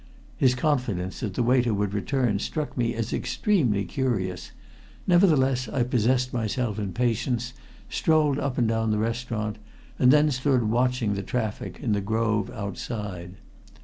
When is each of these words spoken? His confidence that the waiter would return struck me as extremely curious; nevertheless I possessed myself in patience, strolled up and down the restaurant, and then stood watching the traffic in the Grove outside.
His 0.35 0.55
confidence 0.55 1.19
that 1.19 1.35
the 1.35 1.43
waiter 1.43 1.75
would 1.75 1.93
return 1.93 2.39
struck 2.39 2.75
me 2.75 2.95
as 2.95 3.13
extremely 3.13 3.85
curious; 3.85 4.49
nevertheless 5.05 5.69
I 5.69 5.83
possessed 5.83 6.33
myself 6.33 6.79
in 6.79 6.91
patience, 6.91 7.53
strolled 7.87 8.39
up 8.39 8.57
and 8.57 8.67
down 8.67 8.89
the 8.89 8.97
restaurant, 8.97 9.59
and 9.99 10.09
then 10.11 10.31
stood 10.31 10.63
watching 10.63 11.13
the 11.13 11.21
traffic 11.21 11.79
in 11.83 11.91
the 11.91 12.01
Grove 12.01 12.49
outside. 12.49 13.35